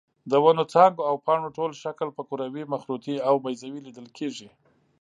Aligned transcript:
د 0.31 0.33
ونو 0.43 0.63
څانګو 0.73 1.01
او 1.09 1.15
پاڼو 1.25 1.47
ټول 1.57 1.71
شکل 1.83 2.07
په 2.17 2.23
کروي، 2.29 2.63
مخروطي 2.73 3.15
او 3.27 3.35
بیضوي 3.43 3.79
لیدل 3.85 4.07
کېږي. 4.17 4.49